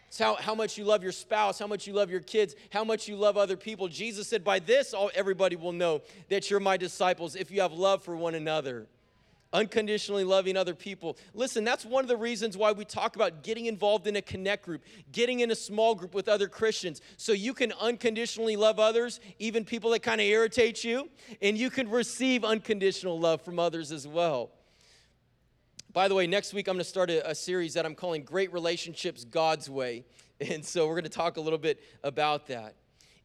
[0.09, 2.83] It's how, how much you love your spouse, how much you love your kids, how
[2.83, 3.87] much you love other people.
[3.87, 7.73] Jesus said, By this, all, everybody will know that you're my disciples if you have
[7.73, 8.87] love for one another
[9.53, 11.17] unconditionally loving other people.
[11.33, 14.63] Listen, that's one of the reasons why we talk about getting involved in a connect
[14.65, 19.19] group, getting in a small group with other Christians, so you can unconditionally love others,
[19.39, 21.09] even people that kind of irritate you,
[21.41, 24.51] and you can receive unconditional love from others as well.
[25.91, 28.21] By the way, next week I'm going to start a, a series that I'm calling
[28.23, 30.05] Great Relationships God's Way.
[30.41, 32.75] And so we're going to talk a little bit about that.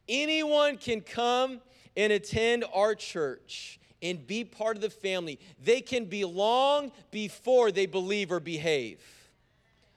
[0.09, 1.61] Anyone can come
[1.95, 5.39] and attend our church and be part of the family.
[5.63, 8.99] They can belong before they believe or behave.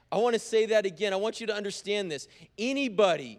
[0.09, 1.11] I want to say that again.
[1.11, 2.29] I want you to understand this.
[2.57, 3.37] Anybody,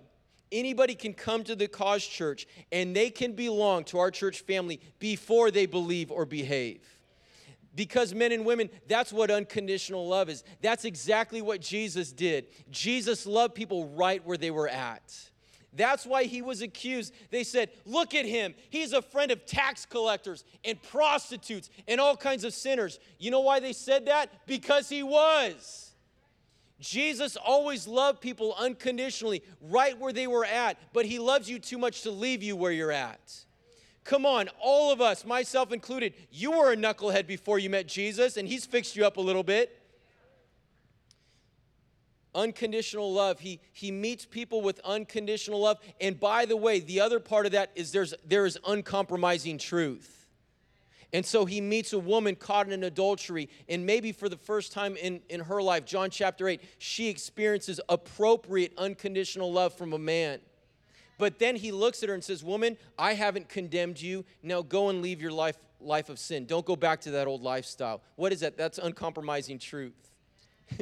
[0.53, 4.79] anybody can come to the cause church and they can belong to our church family
[4.99, 7.00] before they believe or behave.
[7.75, 10.43] Because men and women, that's what unconditional love is.
[10.61, 12.47] That's exactly what Jesus did.
[12.71, 15.31] Jesus loved people right where they were at.
[15.73, 17.15] That's why he was accused.
[17.31, 18.55] They said, Look at him.
[18.71, 22.99] He's a friend of tax collectors and prostitutes and all kinds of sinners.
[23.19, 24.33] You know why they said that?
[24.47, 25.93] Because he was.
[26.81, 31.77] Jesus always loved people unconditionally, right where they were at, but he loves you too
[31.77, 33.45] much to leave you where you're at.
[34.05, 38.37] Come on, all of us, myself included, you were a knucklehead before you met Jesus,
[38.37, 39.77] and he's fixed you up a little bit.
[42.35, 43.41] Unconditional love.
[43.41, 45.79] He he meets people with unconditional love.
[46.01, 50.29] And by the way the other part of that is there's there is uncompromising truth.
[51.13, 54.95] And so he meets a woman caught in adultery and maybe for the first time
[54.95, 60.39] in in her life john chapter 8 she experiences appropriate unconditional love from a man
[61.21, 64.25] but then he looks at her and says woman i haven't condemned you.
[64.43, 66.47] Now go and leave your life life of sin.
[66.47, 68.03] Don't go back to that old lifestyle.
[68.17, 68.57] What is that?
[68.57, 70.11] That's uncompromising truth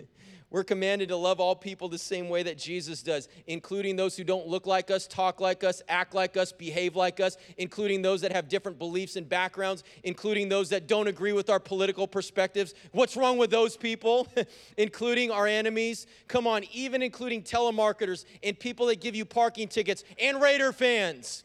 [0.50, 4.24] We're commanded to love all people the same way that Jesus does, including those who
[4.24, 8.22] don't look like us, talk like us, act like us, behave like us, including those
[8.22, 12.72] that have different beliefs and backgrounds, including those that don't agree with our political perspectives.
[12.92, 14.26] What's wrong with those people?
[14.78, 16.06] including our enemies.
[16.28, 21.44] Come on, even including telemarketers and people that give you parking tickets and Raider fans.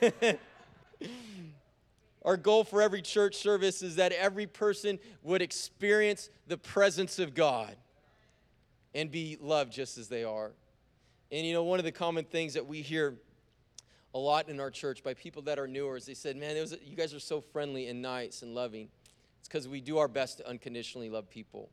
[2.24, 7.34] Our goal for every church service is that every person would experience the presence of
[7.34, 7.76] God
[8.94, 10.52] and be loved just as they are.
[11.30, 13.16] And you know, one of the common things that we hear
[14.14, 16.76] a lot in our church by people that are newer is they said, Man, was,
[16.84, 18.88] you guys are so friendly and nice and loving.
[19.40, 21.70] It's because we do our best to unconditionally love people.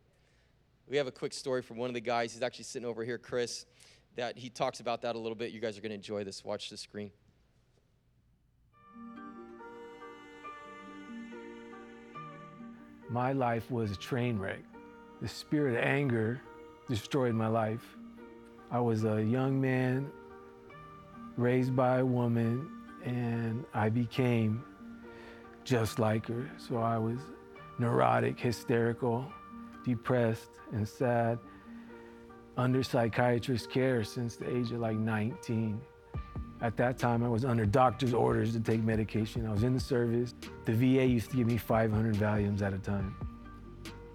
[0.87, 2.33] We have a quick story from one of the guys.
[2.33, 3.65] He's actually sitting over here, Chris,
[4.15, 5.51] that he talks about that a little bit.
[5.51, 6.43] You guys are going to enjoy this.
[6.43, 7.11] Watch the screen.
[13.09, 14.59] My life was a train wreck.
[15.21, 16.41] The spirit of anger
[16.89, 17.95] destroyed my life.
[18.71, 20.11] I was a young man
[21.37, 22.69] raised by a woman,
[23.05, 24.63] and I became
[25.63, 26.49] just like her.
[26.57, 27.19] So I was
[27.77, 29.31] neurotic, hysterical,
[29.85, 31.37] depressed, and sad
[32.57, 35.79] under psychiatrist care since the age of like 19.
[36.61, 39.47] At that time, I was under doctor's orders to take medication.
[39.47, 40.33] I was in the service.
[40.65, 43.15] The VA used to give me 500 Valiums at a time.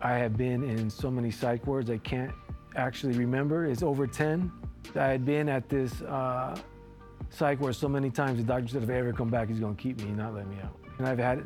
[0.03, 2.35] I have been in so many psych wards, I can't
[2.77, 4.51] actually remember is over 10.
[4.97, 6.57] I had been at this uh,
[7.31, 9.75] psych ward so many times the doctor said if I ever come back, he's to
[9.75, 10.77] keep me, not let me out.
[10.99, 11.45] And I've had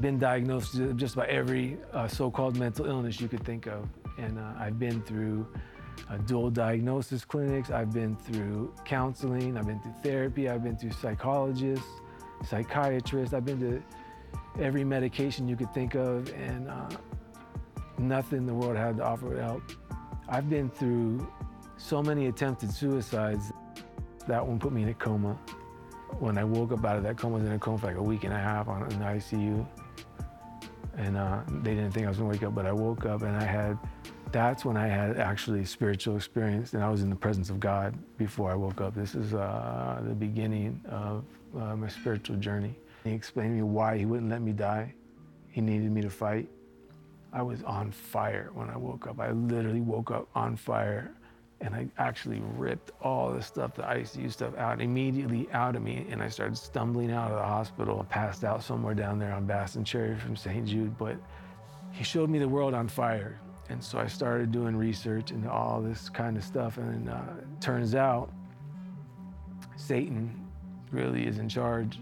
[0.00, 3.88] been diagnosed with just about every uh, so-called mental illness you could think of.
[4.18, 5.46] And uh, I've been through
[6.10, 7.70] uh, dual diagnosis clinics.
[7.70, 9.56] I've been through counseling.
[9.56, 10.48] I've been through therapy.
[10.50, 11.86] I've been through psychologists,
[12.44, 13.32] psychiatrists.
[13.32, 16.88] I've been to every medication you could think of, and uh,
[17.98, 19.62] nothing the world had to offer would help.
[20.30, 21.26] I've been through
[21.76, 23.52] so many attempted suicides.
[24.28, 25.36] That one put me in a coma.
[26.20, 27.96] When I woke up out of that coma, I was in a coma for like
[27.96, 29.66] a week and a half on in the ICU.
[30.96, 33.36] And uh, they didn't think I was gonna wake up, but I woke up and
[33.36, 33.76] I had,
[34.30, 37.96] that's when I had actually spiritual experience and I was in the presence of God
[38.16, 38.94] before I woke up.
[38.94, 41.24] This is uh, the beginning of
[41.58, 42.76] uh, my spiritual journey.
[43.02, 44.94] He explained to me why he wouldn't let me die.
[45.48, 46.48] He needed me to fight.
[47.32, 49.20] I was on fire when I woke up.
[49.20, 51.12] I literally woke up on fire
[51.60, 56.06] and I actually ripped all the stuff, the ICU stuff out immediately out of me.
[56.10, 58.00] And I started stumbling out of the hospital.
[58.00, 60.66] I passed out somewhere down there on Bastanchury from St.
[60.66, 60.96] Jude.
[60.96, 61.16] But
[61.92, 63.38] he showed me the world on fire.
[63.68, 66.78] And so I started doing research into all this kind of stuff.
[66.78, 67.20] And uh,
[67.60, 68.32] turns out
[69.76, 70.48] Satan
[70.90, 71.98] really is in charge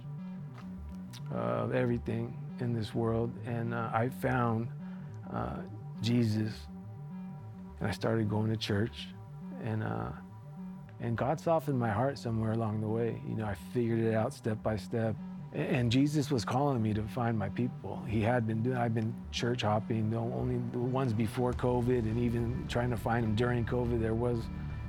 [1.33, 3.33] of everything in this world.
[3.45, 4.69] And uh, I found
[5.33, 5.61] uh,
[6.03, 6.53] Jesus,
[7.81, 9.09] and I started going to church.
[9.65, 10.11] And uh,
[11.01, 13.21] And God softened my heart somewhere along the way.
[13.29, 15.15] You know, I figured it out step by step.
[15.55, 18.03] And Jesus was calling me to find my people.
[18.07, 22.19] He had been doing, I've been church hopping, the only the ones before COVID, and
[22.19, 24.39] even trying to find them during COVID, there was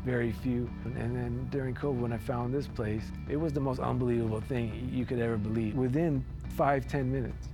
[0.04, 0.70] very few.
[0.84, 4.90] And then during COVID, when I found this place, it was the most unbelievable thing
[4.92, 5.76] you could ever believe.
[5.76, 6.26] Within
[6.58, 7.48] five, ten minutes,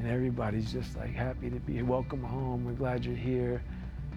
[0.00, 1.82] and everybody's just like happy to be.
[1.82, 2.64] Welcome home.
[2.64, 3.62] We're glad you're here.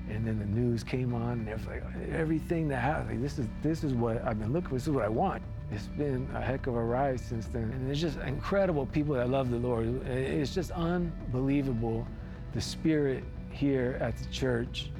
[0.10, 3.10] And then the news came on, and like everything that happened.
[3.10, 4.76] Like, this is this is what I've been looking for.
[4.76, 5.42] This is what I want.
[5.72, 9.30] It's been a heck of a ride since then, and there's just incredible people that
[9.30, 10.06] love the Lord.
[10.06, 12.06] It's just unbelievable,
[12.54, 14.92] the spirit here at the church.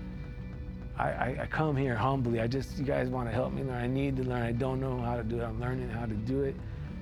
[0.98, 2.40] I, I, I come here humbly.
[2.40, 3.82] I just, you guys want to help me learn.
[3.82, 4.42] I need to learn.
[4.42, 5.44] I don't know how to do it.
[5.44, 6.56] I'm learning how to do it,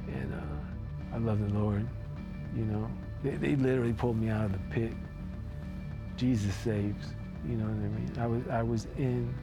[0.07, 1.88] and uh, I love the Lord.
[2.55, 2.89] You know,
[3.24, 4.93] they, they literally pulled me out of the pit.
[6.17, 7.07] Jesus saves.
[7.47, 8.11] You know what I mean?
[8.19, 9.34] I was I was in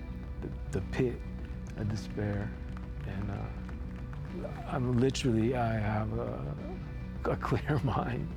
[0.41, 1.21] the, the pit
[1.77, 2.51] of despair,
[3.07, 6.45] and uh, I'm literally I have a,
[7.25, 8.29] a clear mind.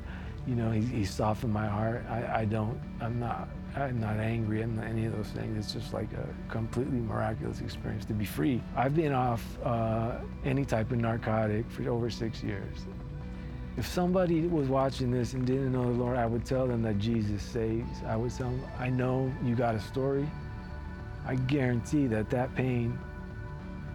[0.47, 2.03] You know, he, he softened my heart.
[2.09, 2.79] I, I don't.
[2.99, 3.49] I'm not.
[3.75, 4.65] I'm not angry.
[4.65, 5.57] Not any of those things.
[5.57, 8.61] It's just like a completely miraculous experience to be free.
[8.75, 12.85] I've been off uh, any type of narcotic for over six years.
[13.81, 16.99] If somebody was watching this and didn't know the Lord, I would tell them that
[16.99, 18.03] Jesus saves.
[18.05, 20.29] I would tell them, I know you got a story.
[21.25, 22.95] I guarantee that that pain,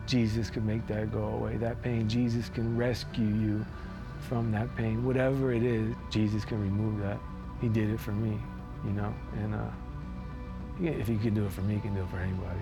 [0.08, 1.56] Jesus can make that go away.
[1.58, 3.64] That pain, Jesus can rescue you
[4.28, 5.04] from that pain.
[5.04, 7.20] Whatever it is, Jesus can remove that.
[7.60, 8.40] He did it for me,
[8.84, 9.14] you know?
[9.36, 9.70] And uh,
[10.80, 12.58] if he can do it for me, he can do it for anybody.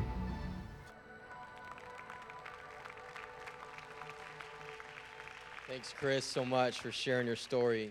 [5.74, 7.90] Thanks, Chris, so much for sharing your story.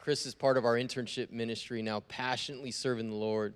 [0.00, 3.54] Chris is part of our internship ministry now, passionately serving the Lord.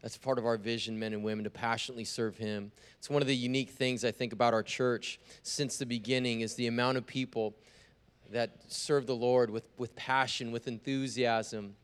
[0.00, 2.72] That's part of our vision, men and women, to passionately serve Him.
[2.96, 6.54] It's one of the unique things I think about our church since the beginning is
[6.54, 7.54] the amount of people
[8.30, 11.76] that serve the Lord with, with passion, with enthusiasm.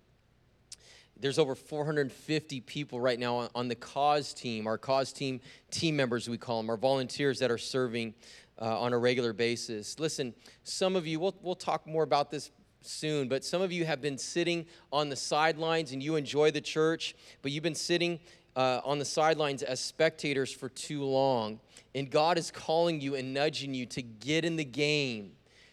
[1.18, 6.30] There's over 450 people right now on the cause team, our cause team team members,
[6.30, 8.14] we call them, our volunteers that are serving
[8.60, 9.98] uh, on a regular basis.
[9.98, 12.50] Listen, some of you, we'll, we'll talk more about this
[12.82, 16.60] soon, but some of you have been sitting on the sidelines and you enjoy the
[16.60, 18.18] church, but you've been sitting
[18.54, 21.60] uh, on the sidelines as spectators for too long.
[21.94, 25.32] And God is calling you and nudging you to get in the game,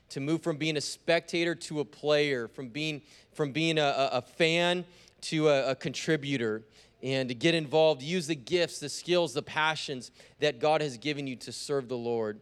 [0.10, 3.02] to move from being a spectator to a player, from being,
[3.34, 4.86] from being a, a fan
[5.22, 6.64] to a, a contributor
[7.02, 11.28] and to get involved, use the gifts, the skills, the passions that God has given
[11.28, 12.40] you to serve the Lord.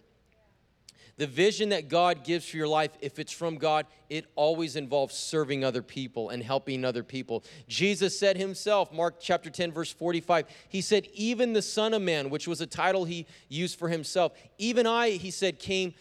[1.17, 5.15] The vision that God gives for your life, if it's from God, it always involves
[5.15, 7.43] serving other people and helping other people.
[7.67, 12.29] Jesus said himself, Mark chapter 10, verse 45, he said, Even the Son of Man,
[12.29, 15.93] which was a title he used for himself, even I, he said, came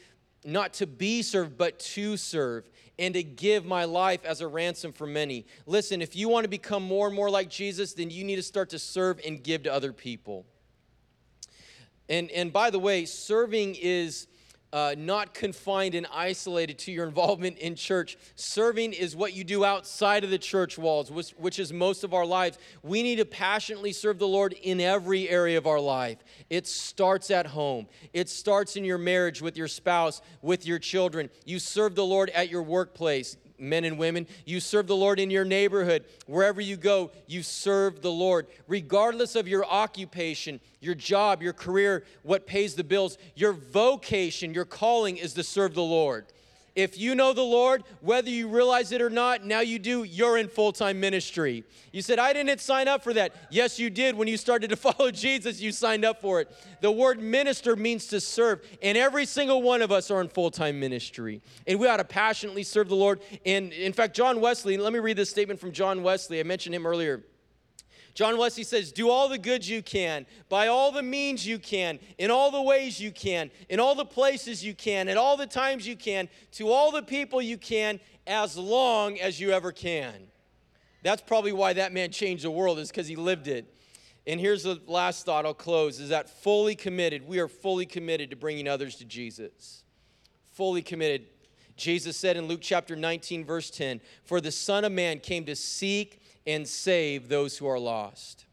[0.45, 4.93] not to be served, but to serve and to give my life as a ransom
[4.93, 5.47] for many.
[5.67, 8.43] Listen, if you want to become more and more like Jesus, then you need to
[8.43, 10.47] start to serve and give to other people.
[12.11, 14.27] And, and by the way, serving is
[14.73, 18.16] uh, not confined and isolated to your involvement in church.
[18.37, 22.14] Serving is what you do outside of the church walls, which, which, is most of
[22.14, 22.59] our lives.
[22.83, 26.18] We need to passionately serve the Lord in every area of our life.
[26.49, 31.31] It starts at home, it starts in your marriage with your spouse, with your children.
[31.45, 34.27] You serve the Lord at your workplace men and women.
[34.45, 36.05] You serve the Lord in your neighborhood.
[36.27, 38.47] Wherever you go, you serve the Lord.
[38.67, 44.65] Regardless of your occupation, your job, your career, what pays the bills, your vocation, your
[44.65, 46.27] calling is to serve the Lord.
[46.81, 50.39] If you know the Lord, whether you realize it or not, now you do, you're
[50.39, 51.62] in full time ministry.
[51.93, 53.35] You said, I didn't sign up for that.
[53.51, 54.16] Yes, you did.
[54.16, 56.51] When you started to follow Jesus, you signed up for it.
[56.81, 60.51] The word minister means to serve, and every single one of us are in full
[60.51, 61.43] time ministry.
[61.66, 63.20] And we ought to passionately serve the Lord.
[63.45, 66.41] And in fact, John Wesley, let me read this statement from John Wesley.
[66.41, 67.22] I mentioned him earlier.
[68.15, 71.99] John Wesley says, Do all the good you can, by all the means you can,
[72.19, 75.47] in all the ways you can, in all the places you can, at all the
[75.47, 80.15] times you can, to all the people you can, as long as you ever can.
[81.03, 83.73] That's probably why that man changed the world, is because he lived it.
[84.27, 88.31] And here's the last thought I'll close is that fully committed, we are fully committed
[88.31, 89.83] to bringing others to Jesus.
[90.53, 91.27] Fully committed.
[91.77, 95.57] Jesus said in Luke chapter 19, verse 10, For the Son of Man came to
[95.57, 98.47] seek and save those who are lost.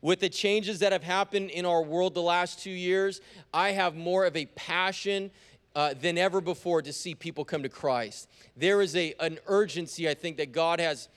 [0.00, 3.20] With the changes that have happened in our world the last two years,
[3.54, 5.30] I have more of a passion
[5.74, 8.28] uh, than ever before to see people come to Christ.
[8.56, 11.08] There is a, an urgency, I think, that God has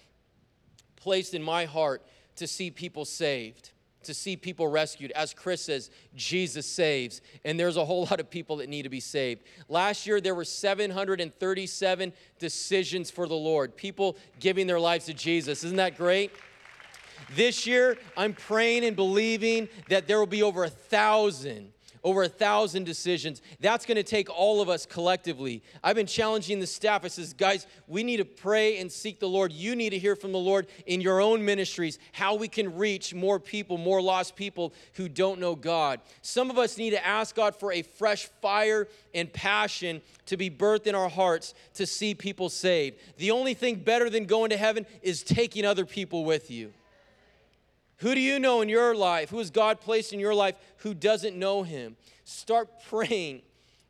[0.95, 2.01] placed in my heart
[2.37, 3.71] to see people saved.
[4.07, 5.11] To see people rescued.
[5.11, 8.89] As Chris says, Jesus saves, and there's a whole lot of people that need to
[8.89, 9.43] be saved.
[9.69, 15.63] Last year, there were 737 decisions for the Lord, people giving their lives to Jesus.
[15.63, 16.31] Isn't that great?
[17.35, 21.73] This year, I'm praying and believing that there will be over a thousand
[22.07, 23.41] over a thousand decisions.
[23.59, 25.61] That's going to take all of us collectively.
[25.83, 27.03] I've been challenging the staff.
[27.03, 29.51] I says, guys, we need to pray and seek the Lord.
[29.51, 33.13] You need to hear from the Lord in your own ministries how we can reach
[33.13, 35.99] more people, more lost people who don't know God.
[36.21, 40.49] Some of us need to ask God for a fresh fire and passion to be
[40.49, 42.99] birthed in our hearts to see people saved.
[43.17, 46.71] The only thing better than going to heaven is taking other people with you.
[47.97, 49.29] Who do you know in your life?
[49.29, 51.97] Who has God placed in your life who doesn't know Him?
[52.23, 53.41] Start praying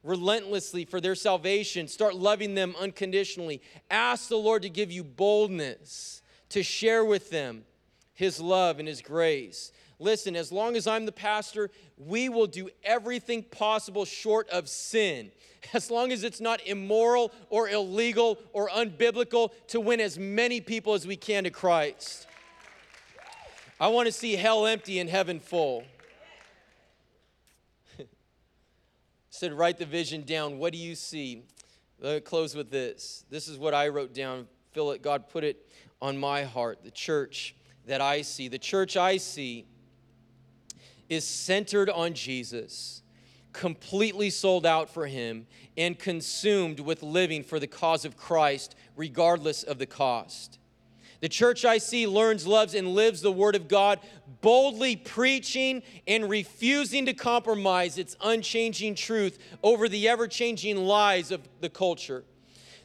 [0.03, 1.88] relentlessly for their salvation.
[1.88, 3.62] Start loving them unconditionally.
[3.91, 7.66] Ask the Lord to give you boldness to share with them
[8.14, 9.74] His love and His grace.
[9.99, 15.32] Listen, as long as I'm the pastor, we will do everything possible short of sin.
[15.74, 20.93] As long as it's not immoral or illegal or unbiblical to win as many people
[20.93, 22.27] as we can to Christ.
[23.80, 25.84] I want to see hell empty and heaven full.
[29.30, 30.58] said, write the vision down.
[30.58, 31.44] What do you see?
[32.00, 33.24] Let me close with this.
[33.30, 34.48] This is what I wrote down.
[34.72, 35.70] Feel it, God put it
[36.02, 36.80] on my heart.
[36.84, 37.56] The church
[37.86, 39.66] that I see, the church I see
[41.08, 43.04] is centered on Jesus,
[43.54, 45.46] completely sold out for Him,
[45.78, 50.58] and consumed with living for the cause of Christ, regardless of the cost.
[51.20, 53.99] The church I see learns, loves, and lives the Word of God,
[54.41, 61.41] boldly preaching and refusing to compromise its unchanging truth over the ever changing lies of
[61.59, 62.24] the culture.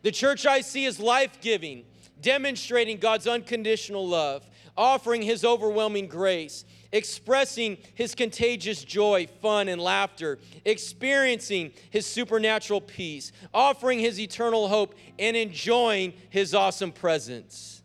[0.03, 1.85] The church I see is life giving,
[2.21, 10.39] demonstrating God's unconditional love, offering His overwhelming grace, expressing His contagious joy, fun, and laughter,
[10.65, 17.82] experiencing His supernatural peace, offering His eternal hope, and enjoying His awesome presence.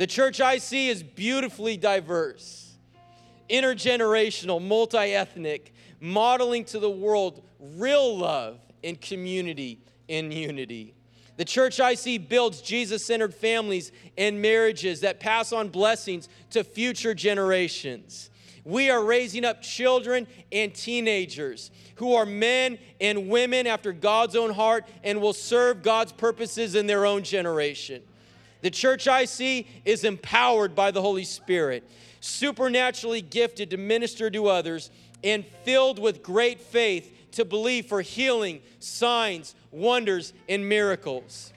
[0.00, 2.72] The church I see is beautifully diverse,
[3.50, 9.78] intergenerational, multi ethnic, modeling to the world real love and community
[10.08, 10.94] in unity.
[11.36, 16.64] The church I see builds Jesus centered families and marriages that pass on blessings to
[16.64, 18.30] future generations.
[18.64, 24.54] We are raising up children and teenagers who are men and women after God's own
[24.54, 28.02] heart and will serve God's purposes in their own generation.
[28.62, 31.88] The church I see is empowered by the Holy Spirit,
[32.20, 34.90] supernaturally gifted to minister to others,
[35.24, 41.52] and filled with great faith to believe for healing, signs, wonders, and miracles.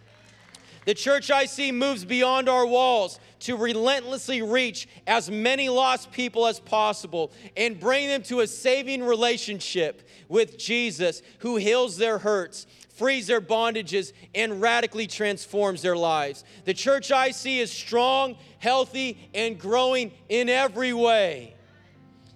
[0.85, 6.45] The church I see moves beyond our walls to relentlessly reach as many lost people
[6.45, 12.67] as possible and bring them to a saving relationship with Jesus who heals their hurts
[12.93, 16.43] frees their bondages, and radically transforms their lives.
[16.65, 21.55] The church I see is strong, healthy, and growing in every way,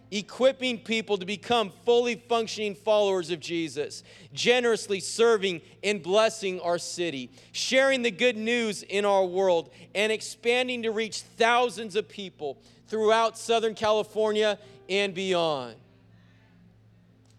[0.09, 4.03] equipping people to become fully functioning followers of Jesus,
[4.33, 10.83] generously serving and blessing our city, sharing the good news in our world, and expanding
[10.83, 14.57] to reach thousands of people throughout Southern California
[14.89, 15.75] and beyond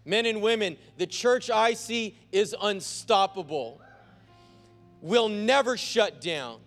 [0.09, 3.79] men and women, the church I see is unstoppable.
[5.01, 6.59] We'll never shut down.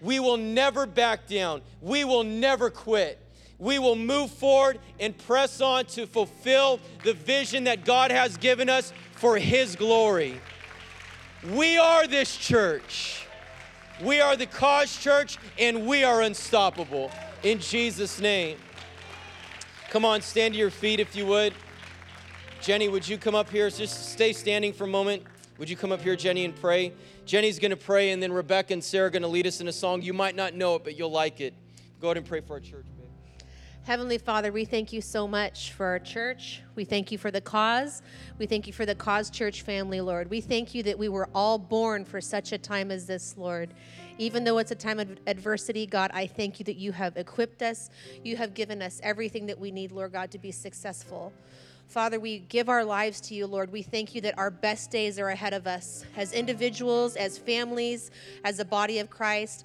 [0.00, 1.62] We will never back down.
[1.80, 3.18] We will never quit.
[3.58, 8.68] We will move forward and press on to fulfill the vision that God has given
[8.68, 10.40] us for His glory.
[11.52, 13.26] We are this church.
[14.02, 17.10] We are the Cause Church, and we are unstoppable.
[17.42, 18.56] In Jesus' name.
[19.90, 21.52] Come on, stand to your feet if you would.
[22.60, 23.70] Jenny, would you come up here?
[23.70, 25.22] Just stay standing for a moment.
[25.56, 26.92] Would you come up here, Jenny, and pray?
[27.24, 29.68] Jenny's going to pray, and then Rebecca and Sarah are going to lead us in
[29.68, 30.02] a song.
[30.02, 31.54] You might not know it, but you'll like it.
[32.02, 32.84] Go ahead and pray for our church.
[32.98, 33.06] Babe.
[33.84, 36.60] Heavenly Father, we thank you so much for our church.
[36.74, 38.02] We thank you for the cause.
[38.36, 40.28] We thank you for the cause church family, Lord.
[40.28, 43.72] We thank you that we were all born for such a time as this, Lord.
[44.18, 47.62] Even though it's a time of adversity, God, I thank you that you have equipped
[47.62, 47.88] us.
[48.22, 51.32] You have given us everything that we need, Lord God, to be successful.
[51.90, 53.72] Father, we give our lives to you, Lord.
[53.72, 58.12] We thank you that our best days are ahead of us as individuals, as families,
[58.44, 59.64] as a body of Christ.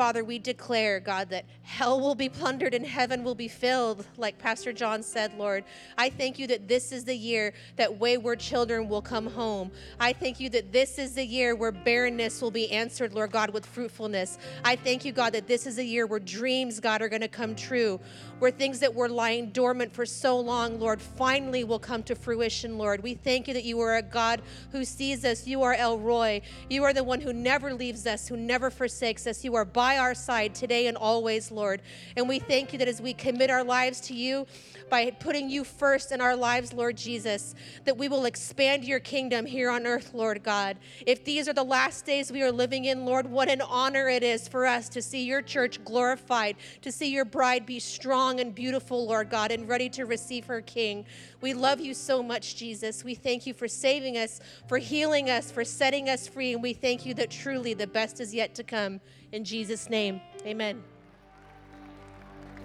[0.00, 4.38] Father, we declare, God, that hell will be plundered and heaven will be filled, like
[4.38, 5.62] Pastor John said, Lord.
[5.98, 9.70] I thank you that this is the year that wayward children will come home.
[10.00, 13.50] I thank you that this is the year where barrenness will be answered, Lord God,
[13.50, 14.38] with fruitfulness.
[14.64, 17.28] I thank you, God, that this is a year where dreams, God, are going to
[17.28, 18.00] come true,
[18.38, 22.78] where things that were lying dormant for so long, Lord, finally will come to fruition,
[22.78, 23.02] Lord.
[23.02, 24.40] We thank you that you are a God
[24.72, 25.46] who sees us.
[25.46, 26.40] You are El Roi.
[26.70, 29.44] You are the one who never leaves us, who never forsakes us.
[29.44, 31.82] You are by our side today and always, Lord.
[32.16, 34.46] And we thank you that as we commit our lives to you,
[34.88, 39.46] by putting you first in our lives, Lord Jesus, that we will expand your kingdom
[39.46, 40.76] here on earth, Lord God.
[41.06, 44.22] If these are the last days we are living in, Lord, what an honor it
[44.22, 48.54] is for us to see your church glorified, to see your bride be strong and
[48.54, 51.04] beautiful, Lord God, and ready to receive her king.
[51.40, 53.02] We love you so much, Jesus.
[53.02, 56.74] We thank you for saving us, for healing us, for setting us free, and we
[56.74, 59.00] thank you that truly the best is yet to come.
[59.32, 60.82] In Jesus' name, amen.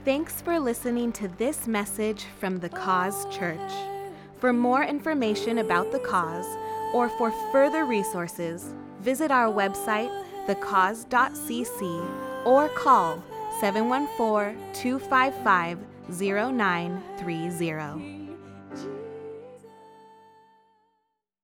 [0.04, 3.72] Thanks for listening to this message from the Cause Church.
[4.40, 6.48] For more information about the cause
[6.94, 10.10] or for further resources, visit our website,
[10.48, 13.24] thecause.cc, or call
[13.60, 15.78] 714 255
[16.10, 18.15] 0930.